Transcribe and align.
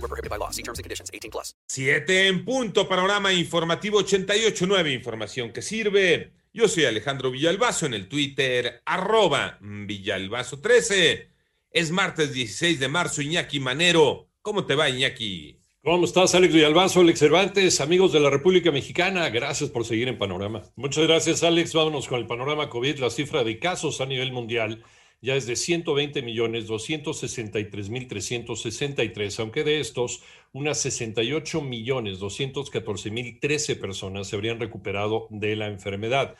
Void 0.00 0.08
were 0.08 0.08
prohibited 0.08 0.30
by 0.30 0.38
law. 0.38 0.50
See 0.50 0.62
terms 0.62 0.78
and 0.78 0.84
conditions. 0.84 1.10
18 1.12 1.30
plus. 1.30 1.54
7 1.66 2.28
en 2.28 2.44
punto. 2.44 2.88
Panorama 2.88 3.32
informativo 3.32 4.00
88.9. 4.00 4.94
Información 4.94 5.52
que 5.52 5.62
sirve. 5.62 6.32
Yo 6.52 6.66
soy 6.66 6.84
Alejandro 6.84 7.30
Villalbazo 7.30 7.86
en 7.86 7.94
el 7.94 8.08
Twitter, 8.08 8.82
arroba 8.84 9.58
Villalbazo13. 9.60 11.28
Es 11.70 11.92
martes 11.92 12.32
16 12.32 12.80
de 12.80 12.88
marzo, 12.88 13.22
Iñaki 13.22 13.60
Manero. 13.60 14.28
¿Cómo 14.42 14.66
te 14.66 14.74
va, 14.74 14.90
Iñaki? 14.90 15.60
¿Cómo 15.84 16.04
estás, 16.04 16.34
Alex 16.34 16.52
Villalbazo, 16.52 17.00
Alex 17.00 17.20
Cervantes, 17.20 17.80
amigos 17.80 18.12
de 18.12 18.20
la 18.20 18.30
República 18.30 18.72
Mexicana? 18.72 19.28
Gracias 19.30 19.70
por 19.70 19.84
seguir 19.84 20.08
en 20.08 20.18
Panorama. 20.18 20.62
Muchas 20.74 21.06
gracias, 21.06 21.44
Alex. 21.44 21.72
Vámonos 21.72 22.08
con 22.08 22.18
el 22.18 22.26
panorama 22.26 22.68
COVID. 22.68 22.98
La 22.98 23.10
cifra 23.10 23.44
de 23.44 23.58
casos 23.60 24.00
a 24.00 24.06
nivel 24.06 24.32
mundial 24.32 24.82
ya 25.22 25.36
es 25.36 25.46
de 25.46 25.56
120 25.56 26.22
millones 26.22 26.66
263 26.66 27.90
mil 27.90 28.08
363, 28.08 29.40
aunque 29.40 29.64
de 29.64 29.80
estos, 29.80 30.22
unas 30.52 30.80
68 30.80 31.60
millones 31.60 32.18
214 32.18 33.10
mil 33.10 33.38
13 33.38 33.76
personas 33.76 34.28
se 34.28 34.36
habrían 34.36 34.58
recuperado 34.58 35.26
de 35.30 35.56
la 35.56 35.66
enfermedad. 35.66 36.36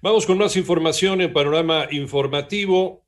Vamos 0.01 0.25
con 0.25 0.37
más 0.37 0.55
información 0.57 1.21
en 1.21 1.31
panorama 1.33 1.87
informativo. 1.91 3.03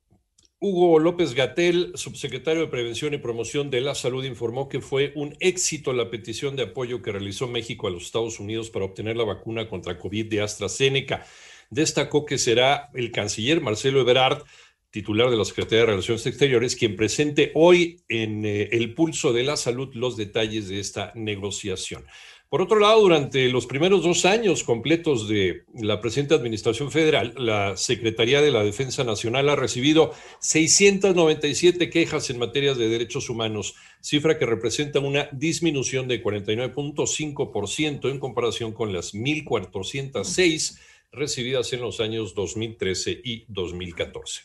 Hugo 0.60 0.98
López 0.98 1.34
Gatel, 1.34 1.92
subsecretario 1.94 2.62
de 2.62 2.68
Prevención 2.68 3.12
y 3.12 3.18
Promoción 3.18 3.68
de 3.70 3.82
la 3.82 3.94
Salud, 3.94 4.24
informó 4.24 4.68
que 4.68 4.80
fue 4.80 5.12
un 5.14 5.36
éxito 5.40 5.92
la 5.92 6.08
petición 6.08 6.56
de 6.56 6.62
apoyo 6.62 7.02
que 7.02 7.12
realizó 7.12 7.48
México 7.48 7.86
a 7.86 7.90
los 7.90 8.04
Estados 8.04 8.40
Unidos 8.40 8.70
para 8.70 8.86
obtener 8.86 9.16
la 9.16 9.24
vacuna 9.24 9.68
contra 9.68 9.98
COVID 9.98 10.26
de 10.30 10.40
AstraZeneca. 10.40 11.26
Destacó 11.68 12.24
que 12.24 12.38
será 12.38 12.88
el 12.94 13.10
canciller 13.10 13.60
Marcelo 13.60 14.00
Ebrard 14.00 14.44
titular 14.94 15.28
de 15.28 15.36
la 15.36 15.44
Secretaría 15.44 15.80
de 15.80 15.86
Relaciones 15.86 16.24
Exteriores, 16.24 16.76
quien 16.76 16.94
presente 16.94 17.50
hoy 17.56 17.96
en 18.08 18.46
eh, 18.46 18.68
el 18.70 18.94
pulso 18.94 19.32
de 19.32 19.42
la 19.42 19.56
salud 19.56 19.92
los 19.94 20.16
detalles 20.16 20.68
de 20.68 20.78
esta 20.78 21.10
negociación. 21.16 22.04
Por 22.48 22.62
otro 22.62 22.78
lado, 22.78 23.00
durante 23.00 23.48
los 23.48 23.66
primeros 23.66 24.04
dos 24.04 24.24
años 24.24 24.62
completos 24.62 25.28
de 25.28 25.64
la 25.74 26.00
presente 26.00 26.36
Administración 26.36 26.92
Federal, 26.92 27.34
la 27.36 27.76
Secretaría 27.76 28.40
de 28.40 28.52
la 28.52 28.62
Defensa 28.62 29.02
Nacional 29.02 29.48
ha 29.48 29.56
recibido 29.56 30.12
697 30.38 31.90
quejas 31.90 32.30
en 32.30 32.38
materia 32.38 32.74
de 32.74 32.88
derechos 32.88 33.28
humanos, 33.28 33.74
cifra 34.00 34.38
que 34.38 34.46
representa 34.46 35.00
una 35.00 35.28
disminución 35.32 36.06
de 36.06 36.22
49.5% 36.22 38.08
en 38.08 38.20
comparación 38.20 38.72
con 38.72 38.92
las 38.92 39.12
1.406 39.12 40.78
recibidas 41.14 41.72
en 41.72 41.80
los 41.80 42.00
años 42.00 42.34
2013 42.34 43.22
y 43.24 43.46
2014. 43.48 44.42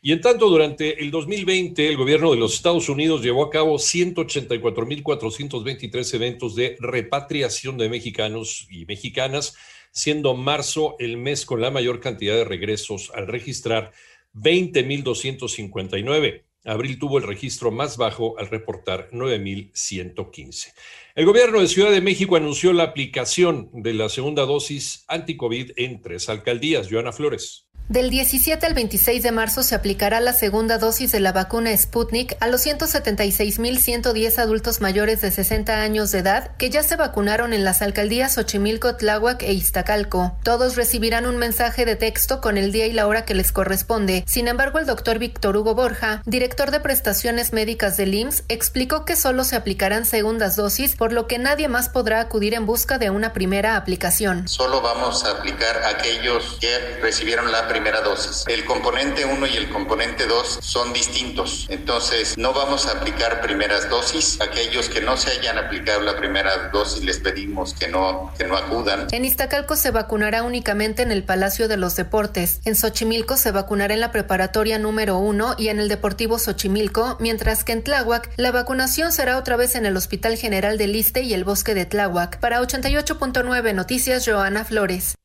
Y 0.00 0.12
en 0.12 0.20
tanto, 0.20 0.48
durante 0.48 1.02
el 1.02 1.10
2020, 1.10 1.88
el 1.88 1.96
gobierno 1.96 2.30
de 2.32 2.36
los 2.36 2.54
Estados 2.54 2.88
Unidos 2.88 3.22
llevó 3.22 3.44
a 3.44 3.50
cabo 3.50 3.78
184.423 3.78 6.14
eventos 6.14 6.54
de 6.56 6.76
repatriación 6.80 7.78
de 7.78 7.88
mexicanos 7.88 8.66
y 8.70 8.84
mexicanas, 8.86 9.54
siendo 9.92 10.34
marzo 10.34 10.96
el 10.98 11.18
mes 11.18 11.46
con 11.46 11.60
la 11.60 11.70
mayor 11.70 12.00
cantidad 12.00 12.34
de 12.34 12.42
regresos 12.44 13.12
al 13.14 13.28
registrar 13.28 13.92
20.259. 14.34 16.42
Abril 16.64 16.98
tuvo 16.98 17.18
el 17.18 17.24
registro 17.24 17.70
más 17.70 17.96
bajo 17.96 18.38
al 18.38 18.48
reportar 18.48 19.08
9.115. 19.10 20.72
El 21.14 21.26
gobierno 21.26 21.60
de 21.60 21.66
Ciudad 21.66 21.90
de 21.90 22.00
México 22.00 22.36
anunció 22.36 22.72
la 22.72 22.84
aplicación 22.84 23.70
de 23.72 23.94
la 23.94 24.08
segunda 24.08 24.46
dosis 24.46 25.04
anticovid 25.08 25.72
en 25.76 26.00
tres 26.00 26.28
alcaldías. 26.28 26.88
Joana 26.90 27.12
Flores. 27.12 27.66
Del 27.92 28.08
17 28.08 28.64
al 28.64 28.72
26 28.72 29.22
de 29.22 29.32
marzo 29.32 29.62
se 29.62 29.74
aplicará 29.74 30.18
la 30.20 30.32
segunda 30.32 30.78
dosis 30.78 31.12
de 31.12 31.20
la 31.20 31.32
vacuna 31.32 31.76
Sputnik 31.76 32.38
a 32.40 32.46
los 32.46 32.64
176.110 32.64 34.38
adultos 34.38 34.80
mayores 34.80 35.20
de 35.20 35.30
60 35.30 35.82
años 35.82 36.10
de 36.10 36.20
edad 36.20 36.56
que 36.56 36.70
ya 36.70 36.82
se 36.82 36.96
vacunaron 36.96 37.52
en 37.52 37.64
las 37.64 37.82
alcaldías 37.82 38.32
Xochimilco, 38.32 38.96
Tláhuac 38.96 39.42
e 39.42 39.52
Iztacalco. 39.52 40.34
Todos 40.42 40.76
recibirán 40.76 41.26
un 41.26 41.36
mensaje 41.36 41.84
de 41.84 41.94
texto 41.94 42.40
con 42.40 42.56
el 42.56 42.72
día 42.72 42.86
y 42.86 42.92
la 42.92 43.06
hora 43.06 43.26
que 43.26 43.34
les 43.34 43.52
corresponde. 43.52 44.24
Sin 44.26 44.48
embargo, 44.48 44.78
el 44.78 44.86
doctor 44.86 45.18
Víctor 45.18 45.58
Hugo 45.58 45.74
Borja, 45.74 46.22
director 46.24 46.70
de 46.70 46.80
prestaciones 46.80 47.52
médicas 47.52 47.98
del 47.98 48.14
IMSS, 48.14 48.44
explicó 48.48 49.04
que 49.04 49.16
solo 49.16 49.44
se 49.44 49.54
aplicarán 49.54 50.06
segundas 50.06 50.56
dosis, 50.56 50.96
por 50.96 51.12
lo 51.12 51.26
que 51.26 51.38
nadie 51.38 51.68
más 51.68 51.90
podrá 51.90 52.20
acudir 52.20 52.54
en 52.54 52.64
busca 52.64 52.96
de 52.96 53.10
una 53.10 53.34
primera 53.34 53.76
aplicación. 53.76 54.48
Solo 54.48 54.80
vamos 54.80 55.26
a 55.26 55.32
aplicar 55.32 55.76
a 55.82 55.90
aquellos 55.90 56.56
que 56.58 56.74
recibieron 57.02 57.52
la 57.52 57.68
primera 57.82 58.02
dosis. 58.02 58.44
El 58.46 58.64
componente 58.64 59.24
1 59.24 59.46
y 59.48 59.56
el 59.56 59.68
componente 59.68 60.26
2 60.26 60.58
son 60.62 60.92
distintos, 60.92 61.66
entonces 61.68 62.38
no 62.38 62.52
vamos 62.52 62.86
a 62.86 62.92
aplicar 62.92 63.40
primeras 63.40 63.90
dosis. 63.90 64.40
Aquellos 64.40 64.88
que 64.88 65.00
no 65.00 65.16
se 65.16 65.32
hayan 65.32 65.58
aplicado 65.58 66.00
la 66.02 66.16
primera 66.16 66.68
dosis 66.68 67.02
les 67.02 67.18
pedimos 67.18 67.74
que 67.74 67.88
no, 67.88 68.32
que 68.38 68.44
no 68.44 68.56
acudan. 68.56 69.08
En 69.10 69.24
Iztacalco 69.24 69.74
se 69.74 69.90
vacunará 69.90 70.44
únicamente 70.44 71.02
en 71.02 71.10
el 71.10 71.24
Palacio 71.24 71.66
de 71.66 71.76
los 71.76 71.96
Deportes. 71.96 72.60
En 72.64 72.76
Xochimilco 72.76 73.36
se 73.36 73.50
vacunará 73.50 73.94
en 73.94 74.00
la 74.00 74.12
preparatoria 74.12 74.78
número 74.78 75.18
1 75.18 75.56
y 75.58 75.66
en 75.66 75.80
el 75.80 75.88
Deportivo 75.88 76.38
Xochimilco, 76.38 77.16
mientras 77.18 77.64
que 77.64 77.72
en 77.72 77.82
Tláhuac 77.82 78.30
la 78.36 78.52
vacunación 78.52 79.10
será 79.10 79.38
otra 79.38 79.56
vez 79.56 79.74
en 79.74 79.86
el 79.86 79.96
Hospital 79.96 80.36
General 80.36 80.78
del 80.78 80.92
Liste 80.92 81.22
y 81.22 81.34
el 81.34 81.42
Bosque 81.42 81.74
de 81.74 81.84
Tláhuac. 81.84 82.38
Para 82.38 82.60
88.9 82.60 83.74
Noticias, 83.74 84.24
Joana 84.24 84.64
Flores. 84.64 85.16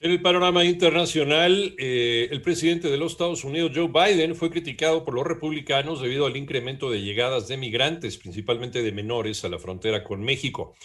En 0.00 0.12
el 0.12 0.22
panorama 0.22 0.64
internacional, 0.64 1.74
eh, 1.76 2.28
el 2.30 2.40
presidente 2.40 2.88
de 2.88 2.96
los 2.96 3.10
Estados 3.10 3.42
Unidos, 3.42 3.72
Joe 3.74 3.88
Biden, 3.88 4.36
fue 4.36 4.48
criticado 4.48 5.04
por 5.04 5.12
los 5.12 5.26
republicanos 5.26 6.00
debido 6.00 6.24
al 6.24 6.36
incremento 6.36 6.88
de 6.88 7.02
llegadas 7.02 7.48
de 7.48 7.56
migrantes, 7.56 8.16
principalmente 8.16 8.84
de 8.84 8.92
menores, 8.92 9.44
a 9.44 9.48
la 9.48 9.58
frontera 9.58 10.04
con 10.04 10.20
México. 10.20 10.76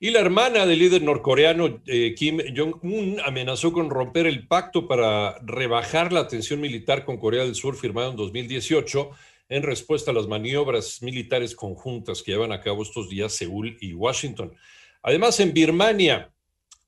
Y 0.00 0.12
la 0.12 0.20
hermana 0.20 0.64
del 0.64 0.78
líder 0.78 1.02
norcoreano 1.02 1.82
eh, 1.86 2.14
Kim 2.16 2.38
Jong-un 2.56 3.20
amenazó 3.22 3.70
con 3.70 3.90
romper 3.90 4.26
el 4.26 4.46
pacto 4.46 4.88
para 4.88 5.38
rebajar 5.40 6.10
la 6.10 6.26
tensión 6.26 6.62
militar 6.62 7.04
con 7.04 7.18
Corea 7.18 7.44
del 7.44 7.56
Sur 7.56 7.76
firmado 7.76 8.12
en 8.12 8.16
2018 8.16 9.10
en 9.50 9.62
respuesta 9.62 10.10
a 10.10 10.14
las 10.14 10.26
maniobras 10.26 11.02
militares 11.02 11.54
conjuntas 11.54 12.22
que 12.22 12.32
llevan 12.32 12.52
a 12.52 12.62
cabo 12.62 12.82
estos 12.82 13.10
días 13.10 13.34
Seúl 13.34 13.76
y 13.82 13.92
Washington. 13.92 14.54
Además, 15.02 15.38
en 15.40 15.52
Birmania, 15.52 16.32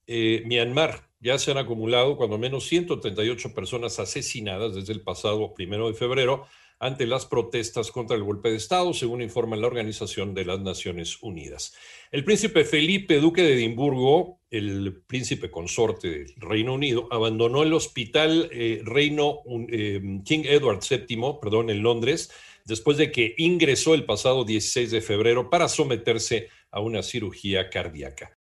eh, 0.06 0.43
Myanmar, 0.46 1.06
ya 1.20 1.38
se 1.38 1.50
han 1.50 1.58
acumulado 1.58 2.16
cuando 2.16 2.38
menos 2.38 2.66
138 2.66 3.54
personas 3.54 3.98
asesinadas 3.98 4.74
desde 4.74 4.92
el 4.92 5.02
pasado 5.02 5.54
primero 5.54 5.88
de 5.88 5.94
febrero 5.94 6.46
ante 6.78 7.06
las 7.06 7.24
protestas 7.24 7.90
contra 7.90 8.16
el 8.16 8.22
golpe 8.22 8.50
de 8.50 8.56
Estado, 8.56 8.92
según 8.92 9.22
informa 9.22 9.56
la 9.56 9.66
Organización 9.66 10.34
de 10.34 10.44
las 10.44 10.60
Naciones 10.60 11.22
Unidas. 11.22 11.74
El 12.12 12.24
príncipe 12.24 12.64
Felipe, 12.64 13.18
duque 13.18 13.42
de 13.42 13.54
Edimburgo, 13.54 14.40
el 14.50 15.02
príncipe 15.06 15.50
consorte 15.50 16.08
del 16.08 16.34
Reino 16.36 16.74
Unido, 16.74 17.08
abandonó 17.10 17.62
el 17.62 17.72
hospital 17.72 18.50
eh, 18.52 18.82
Reino 18.84 19.40
eh, 19.70 20.20
King 20.24 20.44
Edward 20.44 20.80
VII, 20.88 21.38
perdón, 21.40 21.70
en 21.70 21.82
Londres, 21.82 22.30
después 22.66 22.98
de 22.98 23.10
que 23.10 23.34
ingresó 23.38 23.94
el 23.94 24.04
pasado 24.04 24.44
16 24.44 24.90
de 24.90 25.00
febrero 25.00 25.48
para 25.48 25.69
someterse 25.69 26.48
a 26.70 26.80
una 26.80 27.02
cirugía 27.02 27.70
cardíaca. 27.70 28.32